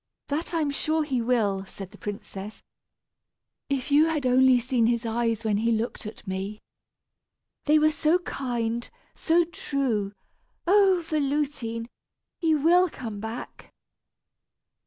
[0.29, 2.63] "That I am sure he will!" said the princess.
[3.69, 6.59] "If you had only seen his eyes when he looked at me!
[7.65, 10.13] They were so kind, so true!
[10.65, 11.03] Oh!
[11.07, 11.85] Véloutine!
[12.39, 13.71] he will come back!"